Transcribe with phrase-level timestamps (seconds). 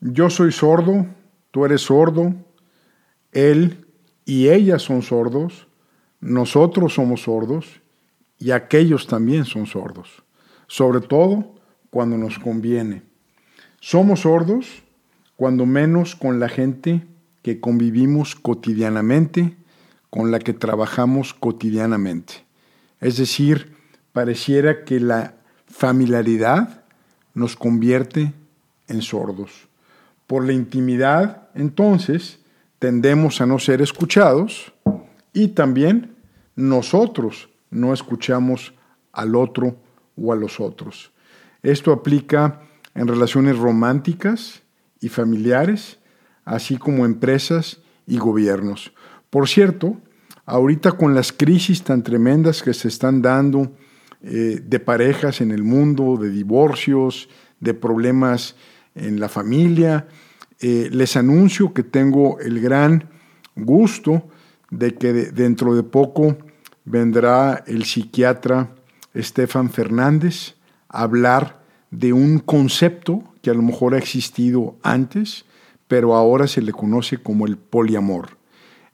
[0.00, 1.06] yo soy sordo,
[1.50, 2.34] tú eres sordo,
[3.32, 3.86] él
[4.24, 5.66] y ella son sordos,
[6.20, 7.80] nosotros somos sordos
[8.38, 10.22] y aquellos también son sordos,
[10.66, 11.54] sobre todo
[11.90, 13.02] cuando nos conviene.
[13.80, 14.82] Somos sordos
[15.36, 17.06] cuando menos con la gente
[17.42, 19.56] que convivimos cotidianamente,
[20.10, 22.44] con la que trabajamos cotidianamente.
[23.00, 23.74] Es decir,
[24.12, 25.34] pareciera que la
[25.66, 26.84] familiaridad
[27.32, 28.34] nos convierte
[28.88, 29.69] en sordos.
[30.30, 32.38] Por la intimidad, entonces,
[32.78, 34.72] tendemos a no ser escuchados
[35.32, 36.14] y también
[36.54, 38.72] nosotros no escuchamos
[39.10, 39.74] al otro
[40.16, 41.10] o a los otros.
[41.64, 42.60] Esto aplica
[42.94, 44.62] en relaciones románticas
[45.00, 45.98] y familiares,
[46.44, 48.92] así como empresas y gobiernos.
[49.30, 49.96] Por cierto,
[50.46, 53.72] ahorita con las crisis tan tremendas que se están dando
[54.22, 57.28] eh, de parejas en el mundo, de divorcios,
[57.58, 58.54] de problemas
[58.94, 60.06] en la familia,
[60.60, 63.08] eh, les anuncio que tengo el gran
[63.56, 64.28] gusto
[64.70, 66.36] de que dentro de poco
[66.84, 68.70] vendrá el psiquiatra
[69.14, 70.54] Estefan Fernández
[70.88, 75.44] a hablar de un concepto que a lo mejor ha existido antes,
[75.88, 78.36] pero ahora se le conoce como el poliamor.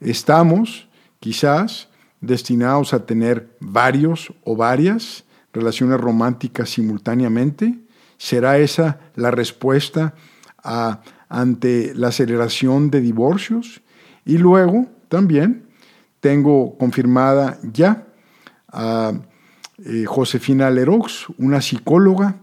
[0.00, 0.88] Estamos
[1.18, 1.88] quizás
[2.20, 7.78] destinados a tener varios o varias relaciones románticas simultáneamente.
[8.18, 10.14] ¿Será esa la respuesta
[11.34, 13.82] ante la aceleración de divorcios?
[14.24, 15.66] Y luego también
[16.20, 18.06] tengo confirmada ya
[18.68, 19.12] a
[19.84, 22.36] eh, Josefina Lerox, una psicóloga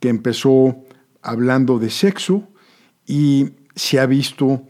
[0.00, 0.84] que empezó
[1.20, 2.48] hablando de sexo
[3.06, 4.62] y se ha visto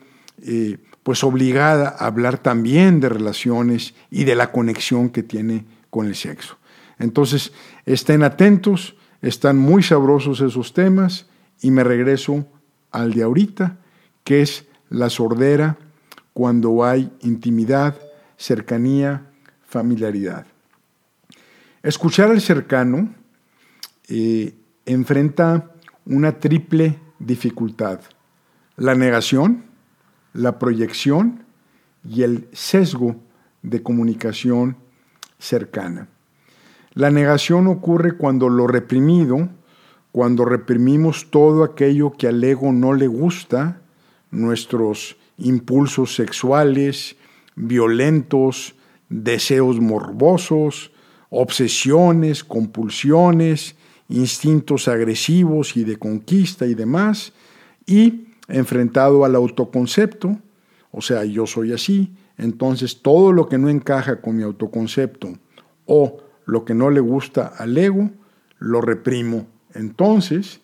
[0.43, 6.07] eh, pues obligada a hablar también de relaciones y de la conexión que tiene con
[6.07, 6.59] el sexo.
[6.99, 7.53] Entonces,
[7.87, 11.27] estén atentos, están muy sabrosos esos temas
[11.63, 12.45] y me regreso
[12.91, 13.79] al de ahorita,
[14.25, 15.77] que es la sordera
[16.33, 17.97] cuando hay intimidad,
[18.37, 19.27] cercanía,
[19.67, 20.47] familiaridad.
[21.83, 23.15] Escuchar al cercano
[24.09, 24.55] eh,
[24.87, 25.71] enfrenta
[26.07, 28.01] una triple dificultad.
[28.77, 29.65] La negación,
[30.33, 31.45] la proyección
[32.09, 33.17] y el sesgo
[33.63, 34.77] de comunicación
[35.39, 36.09] cercana.
[36.95, 39.49] La negación ocurre cuando lo reprimido,
[40.13, 43.81] cuando reprimimos todo aquello que al ego no le gusta,
[44.31, 47.17] nuestros impulsos sexuales,
[47.55, 48.75] violentos,
[49.09, 50.93] deseos morbosos,
[51.31, 53.77] obsesiones, compulsiones,
[54.09, 57.33] instintos agresivos y de conquista y demás,
[57.87, 60.39] y enfrentado al autoconcepto,
[60.91, 65.35] o sea, yo soy así, entonces todo lo que no encaja con mi autoconcepto
[65.85, 68.11] o lo que no le gusta al ego,
[68.59, 70.61] lo reprimo entonces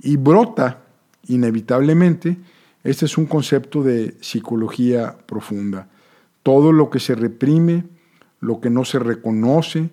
[0.00, 0.82] y brota
[1.26, 2.36] inevitablemente,
[2.84, 5.88] este es un concepto de psicología profunda,
[6.42, 7.84] todo lo que se reprime,
[8.40, 9.90] lo que no se reconoce,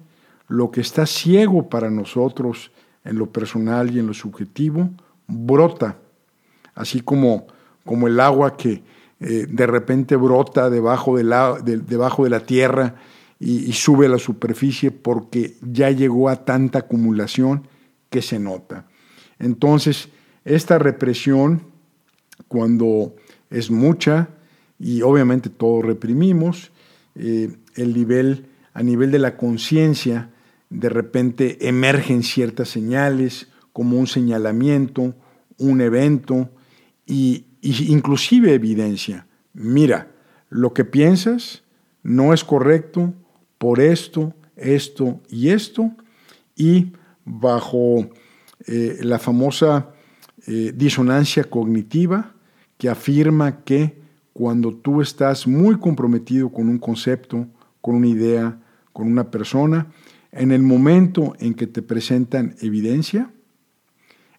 [0.48, 2.72] lo que está ciego para nosotros
[3.04, 4.90] en lo personal y en lo subjetivo,
[5.28, 5.98] brota,
[6.76, 7.48] así como,
[7.84, 8.84] como el agua que
[9.20, 12.96] eh, de repente brota debajo de la, debajo de la tierra
[13.38, 17.68] y sube a la superficie porque ya llegó a tanta acumulación
[18.10, 18.88] que se nota.
[19.40, 20.10] Entonces,
[20.44, 21.64] esta represión,
[22.48, 23.16] cuando
[23.50, 24.30] es mucha,
[24.80, 26.72] y obviamente todos reprimimos,
[27.16, 30.30] eh, el nivel, a nivel de la conciencia,
[30.70, 35.16] de repente emergen ciertas señales como un señalamiento,
[35.58, 36.50] un evento
[37.06, 39.28] y, inclusive evidencia.
[39.54, 40.12] Mira,
[40.50, 41.64] lo que piensas
[42.04, 43.14] no es correcto
[43.58, 45.92] por esto, esto y esto,
[46.56, 46.94] y
[47.26, 48.10] bajo
[48.68, 49.90] eh, la famosa
[50.48, 52.34] eh, disonancia cognitiva
[52.78, 54.00] que afirma que
[54.34, 57.48] cuando tú estás muy comprometido con un concepto,
[57.82, 58.60] con una idea,
[58.94, 59.88] con una persona,
[60.32, 63.32] en el momento en que te presentan evidencia,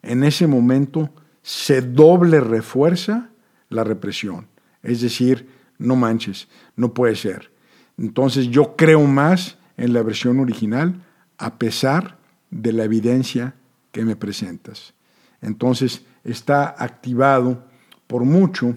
[0.02, 1.10] en ese momento
[1.42, 3.30] se doble refuerza
[3.68, 4.48] la represión.
[4.82, 5.48] Es decir,
[5.78, 7.50] no manches, no puede ser.
[7.98, 11.02] Entonces yo creo más en la versión original
[11.38, 12.15] a pesar
[12.50, 13.54] de la evidencia
[13.92, 14.94] que me presentas.
[15.40, 17.64] Entonces está activado
[18.06, 18.76] por mucho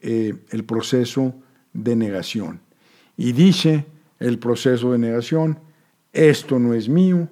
[0.00, 1.34] eh, el proceso
[1.72, 2.60] de negación.
[3.16, 3.86] Y dice
[4.18, 5.58] el proceso de negación,
[6.12, 7.28] esto no es mío,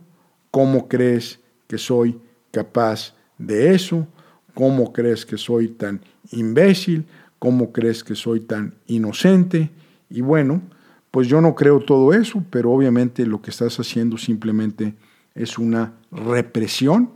[0.51, 2.21] ¿cómo crees que soy
[2.51, 4.07] capaz de eso?
[4.55, 7.07] ¿Cómo crees que soy tan imbécil?
[7.39, 9.71] ¿Cómo crees que soy tan inocente?
[10.09, 10.63] Y bueno,
[11.11, 14.95] pues yo no creo todo eso, pero obviamente lo que estás haciendo simplemente
[15.37, 17.13] es una represión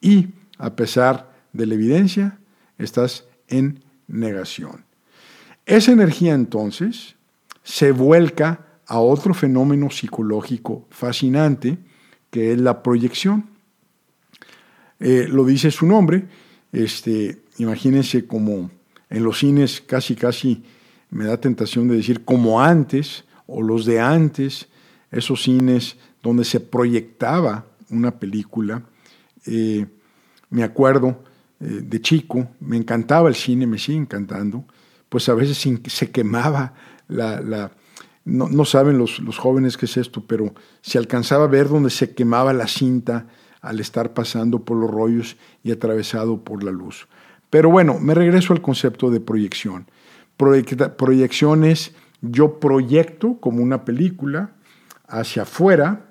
[0.00, 2.38] y a pesar de la evidencia,
[2.78, 4.84] estás en negación.
[5.66, 7.16] Esa energía entonces
[7.62, 11.78] se vuelca a otro fenómeno psicológico fascinante
[12.30, 13.50] que es la proyección.
[15.00, 16.26] Eh, lo dice su nombre,
[16.72, 18.70] este, imagínense como
[19.10, 20.62] en los cines casi casi
[21.10, 24.68] me da tentación de decir como antes o los de antes,
[25.10, 28.82] esos cines donde se proyectaba una película.
[29.46, 29.86] Eh,
[30.50, 31.22] me acuerdo
[31.60, 34.64] eh, de chico, me encantaba el cine, me sigue encantando,
[35.08, 36.74] pues a veces se quemaba
[37.08, 37.70] la...
[38.24, 42.14] no, saben los, los, jóvenes qué es esto, pero se alcanzaba a ver donde se
[42.14, 43.26] quemaba la cinta
[43.60, 47.08] al estar pasando por los rollos y atravesado por la luz.
[47.50, 49.86] Pero bueno, me regreso al concepto de proyección.
[50.36, 54.52] proyección es yo proyecto como una película
[55.06, 56.07] hacia afuera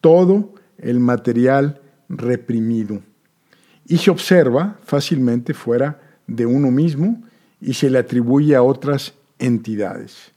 [0.00, 3.02] todo el material reprimido
[3.86, 7.22] y se observa fácilmente fuera de uno mismo
[7.60, 10.32] y se le atribuye a otras entidades,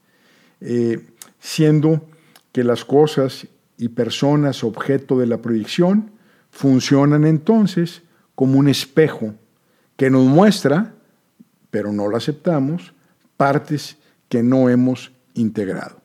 [0.62, 1.06] eh,
[1.40, 2.08] siendo
[2.52, 6.12] que las cosas y personas objeto de la proyección
[6.50, 8.04] funcionan entonces
[8.36, 9.36] como un espejo
[9.98, 10.94] que nos muestra,
[11.70, 12.94] pero no lo aceptamos,
[13.38, 13.98] partes
[14.30, 15.98] que no hemos integrado.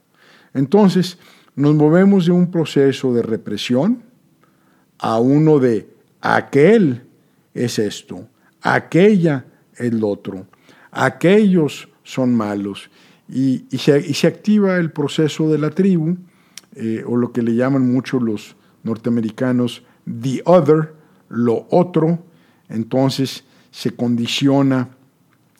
[0.55, 1.19] Entonces,
[1.59, 4.05] nos movemos de un proceso de represión
[4.97, 5.89] a uno de
[6.21, 7.03] aquel
[7.53, 8.29] es esto,
[8.63, 9.45] aquella
[9.77, 10.47] es lo otro,
[10.93, 12.91] aquellos son malos.
[13.29, 16.17] Y, se, activa el proceso de la tribu,
[16.77, 20.95] eh, o lo que le llaman mucho los norteamericanos the other,
[21.29, 22.21] lo otro.
[22.69, 24.91] Entonces se condiciona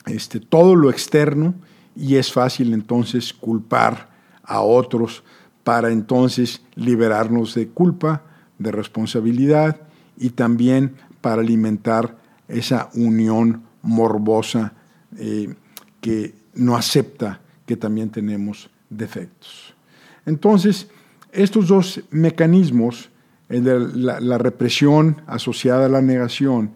[0.05, 1.55] este, todo lo externo
[1.93, 4.09] y es fácil entonces culpar
[4.43, 5.23] a otros
[5.69, 8.23] para entonces liberarnos de culpa,
[8.57, 9.81] de responsabilidad
[10.17, 12.17] y también para alimentar
[12.47, 14.73] esa unión morbosa
[15.15, 15.53] eh,
[16.01, 19.75] que no acepta que también tenemos defectos.
[20.25, 20.89] Entonces,
[21.31, 23.11] estos dos mecanismos,
[23.47, 26.71] de la, represión asociada a la negación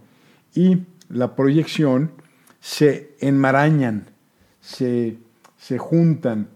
[0.54, 2.12] y la proyección,
[2.60, 4.06] se enmarañan,
[4.62, 5.18] se,
[5.80, 6.50] juntan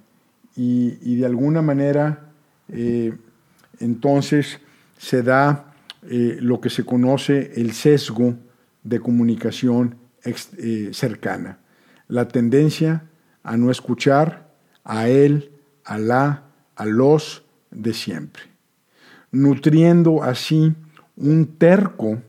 [0.56, 2.27] y, de alguna manera
[2.70, 3.14] eh,
[3.80, 4.60] entonces
[4.98, 5.74] se da
[6.10, 8.36] eh, lo que se conoce el sesgo
[8.84, 11.60] de comunicación eh, cercana,
[12.08, 13.04] la tendencia
[13.44, 14.48] a no escuchar
[14.84, 15.52] a él,
[15.84, 16.44] a la,
[16.76, 18.44] a los de siempre,
[19.32, 20.74] nutriendo así
[21.16, 22.22] un terco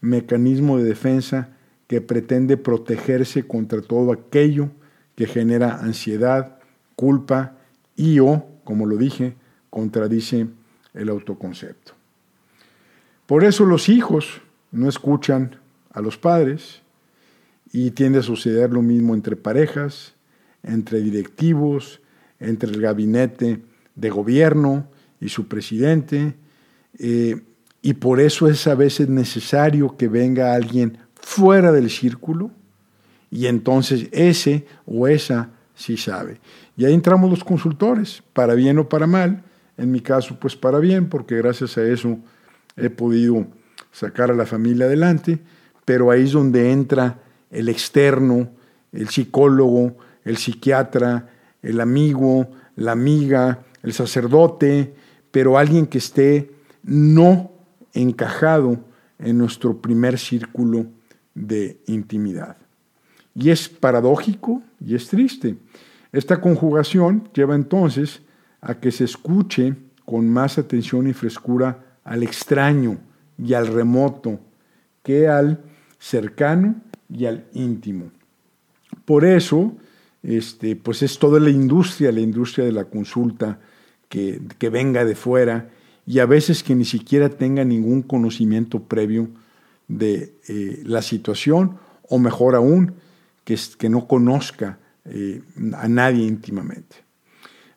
[0.00, 1.50] mecanismo de defensa
[1.86, 4.70] que pretende protegerse contra todo aquello
[5.14, 6.58] que genera ansiedad,
[6.96, 7.56] culpa
[7.96, 9.36] y o, como lo dije,
[9.74, 10.46] contradice
[10.94, 11.94] el autoconcepto.
[13.26, 14.40] Por eso los hijos
[14.70, 15.56] no escuchan
[15.90, 16.82] a los padres
[17.72, 20.14] y tiende a suceder lo mismo entre parejas,
[20.62, 22.00] entre directivos,
[22.38, 23.62] entre el gabinete
[23.96, 24.86] de gobierno
[25.20, 26.36] y su presidente.
[27.00, 27.42] Eh,
[27.82, 32.52] y por eso es a veces necesario que venga alguien fuera del círculo
[33.28, 36.38] y entonces ese o esa sí sabe.
[36.76, 39.42] Y ahí entramos los consultores, para bien o para mal.
[39.76, 42.18] En mi caso, pues para bien, porque gracias a eso
[42.76, 43.46] he podido
[43.92, 45.38] sacar a la familia adelante,
[45.84, 48.50] pero ahí es donde entra el externo,
[48.92, 51.28] el psicólogo, el psiquiatra,
[51.62, 54.94] el amigo, la amiga, el sacerdote,
[55.30, 56.50] pero alguien que esté
[56.82, 57.52] no
[57.92, 58.78] encajado
[59.18, 60.86] en nuestro primer círculo
[61.34, 62.56] de intimidad.
[63.34, 65.56] Y es paradójico y es triste.
[66.12, 68.22] Esta conjugación lleva entonces
[68.64, 72.98] a que se escuche con más atención y frescura al extraño
[73.38, 74.40] y al remoto
[75.02, 75.62] que al
[75.98, 76.76] cercano
[77.08, 78.10] y al íntimo.
[79.04, 79.76] Por eso,
[80.22, 83.60] este, pues es toda la industria, la industria de la consulta
[84.08, 85.68] que, que venga de fuera
[86.06, 89.28] y a veces que ni siquiera tenga ningún conocimiento previo
[89.88, 91.78] de eh, la situación
[92.08, 92.94] o mejor aún,
[93.44, 95.42] que, que no conozca eh,
[95.74, 97.03] a nadie íntimamente.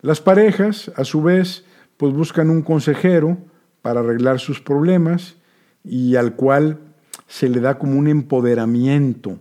[0.07, 1.65] Las parejas, a su vez,
[1.97, 3.37] pues buscan un consejero
[3.81, 5.35] para arreglar sus problemas
[5.83, 6.79] y al cual
[7.27, 9.37] se le da como un empoderamiento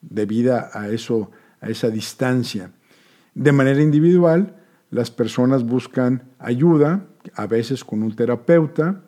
[0.00, 2.70] debido a, eso, a esa distancia.
[3.34, 4.56] De manera individual,
[4.90, 9.02] las personas buscan ayuda, a veces con un terapeuta,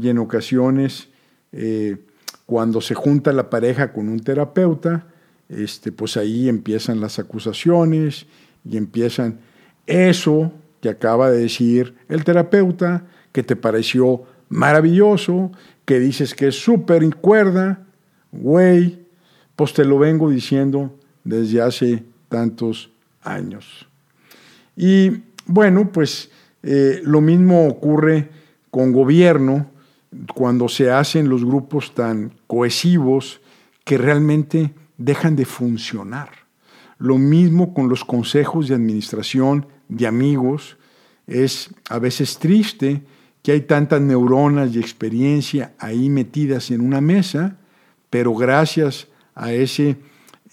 [0.00, 1.08] y en ocasiones,
[1.50, 2.06] eh,
[2.46, 5.08] cuando se junta la pareja con un terapeuta,
[5.48, 8.26] este, pues ahí empiezan las acusaciones
[8.64, 9.40] y empiezan
[9.86, 15.52] eso que acaba de decir el terapeuta, que te pareció maravilloso,
[15.84, 17.86] que dices que es súper cuerda,
[18.32, 19.06] güey,
[19.54, 22.90] pues te lo vengo diciendo desde hace tantos
[23.22, 23.88] años.
[24.76, 26.30] Y bueno, pues
[26.62, 28.28] eh, lo mismo ocurre
[28.70, 29.70] con gobierno
[30.34, 33.40] cuando se hacen los grupos tan cohesivos
[33.84, 36.30] que realmente dejan de funcionar.
[36.98, 40.76] Lo mismo con los consejos de administración de amigos.
[41.26, 43.02] Es a veces triste
[43.42, 47.56] que hay tantas neuronas y experiencia ahí metidas en una mesa,
[48.10, 49.96] pero gracias a ese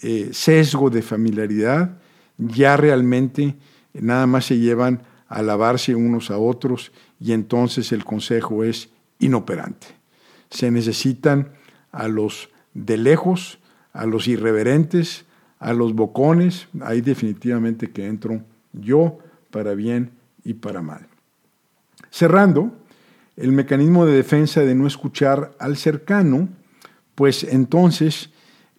[0.02, 1.98] eh, sesgo de familiaridad,
[2.38, 3.56] ya realmente
[3.94, 9.86] nada más se llevan a lavarse unos a otros y entonces el consejo es inoperante.
[10.50, 11.52] Se necesitan
[11.90, 13.58] a los de lejos,
[13.92, 15.24] a los irreverentes,
[15.58, 19.18] a los bocones, ahí definitivamente que entro yo
[19.54, 20.10] para bien
[20.42, 21.06] y para mal.
[22.10, 22.72] Cerrando,
[23.36, 26.48] el mecanismo de defensa de no escuchar al cercano,
[27.14, 28.30] pues entonces,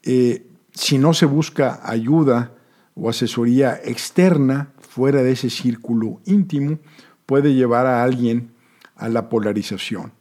[0.04, 2.52] eh, si no se busca ayuda
[2.94, 6.78] o asesoría externa fuera de ese círculo íntimo,
[7.26, 8.52] puede llevar a alguien
[8.98, 10.12] a la polarización,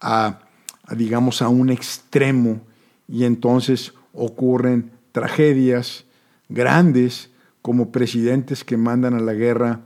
[0.00, 0.40] a,
[0.84, 2.60] a digamos, a un extremo,
[3.06, 6.06] y entonces ocurren tragedias
[6.48, 7.30] grandes
[7.66, 9.80] como presidentes que mandan a la guerra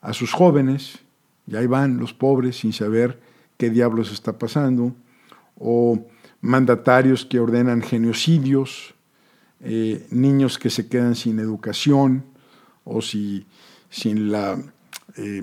[0.00, 1.00] a sus jóvenes,
[1.48, 3.18] y ahí van los pobres sin saber
[3.56, 4.94] qué diablos está pasando,
[5.58, 6.06] o
[6.40, 8.94] mandatarios que ordenan genocidios,
[9.58, 12.24] eh, niños que se quedan sin educación
[12.84, 13.48] o si,
[13.90, 14.56] sin la
[15.16, 15.42] eh,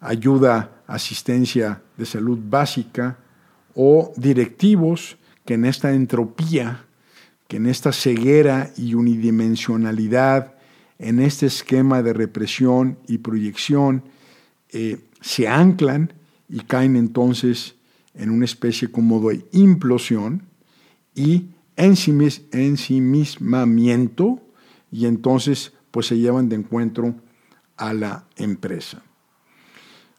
[0.00, 3.16] ayuda, asistencia de salud básica,
[3.74, 6.84] o directivos que en esta entropía,
[7.48, 10.56] que en esta ceguera y unidimensionalidad,
[11.02, 14.04] en este esquema de represión y proyección,
[14.68, 16.12] eh, se anclan
[16.48, 17.74] y caen entonces
[18.14, 20.44] en una especie como de implosión
[21.16, 24.40] y ensimismamiento
[24.92, 27.16] y entonces pues se llevan de encuentro
[27.76, 29.02] a la empresa.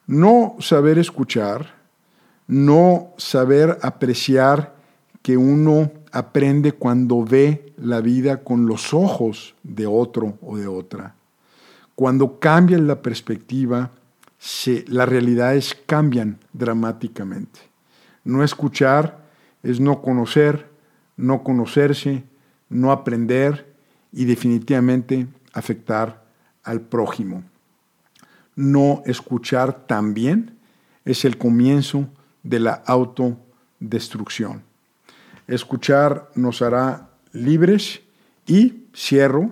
[0.05, 1.81] No saber escuchar,
[2.45, 4.75] no saber apreciar
[5.23, 11.15] que uno aprende cuando ve la vida con los ojos de otro o de otra.
[11.95, 13.91] Cuando cambia la perspectiva,
[14.87, 17.61] las realidades cambian dramáticamente.
[18.25, 19.23] No escuchar
[19.63, 20.69] es no conocer,
[21.15, 22.23] no conocerse,
[22.69, 23.73] no aprender
[24.11, 26.25] y definitivamente afectar
[26.63, 27.43] al prójimo.
[28.55, 30.57] No escuchar también
[31.05, 32.07] es el comienzo
[32.43, 34.72] de la autodestrucción.
[35.47, 38.01] Escuchar nos hará libres
[38.45, 39.51] y cierro,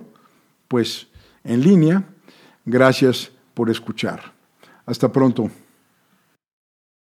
[0.68, 1.08] pues
[1.44, 2.04] en línea,
[2.64, 4.32] gracias por escuchar.
[4.86, 5.50] Hasta pronto.